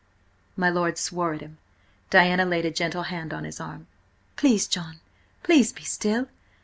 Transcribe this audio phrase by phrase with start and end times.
[0.57, 1.59] My lord swore at him.
[2.09, 3.85] Diana laid a gentle hand on his arm.
[4.35, 4.99] "Please, John!
[5.43, 6.25] Please be still!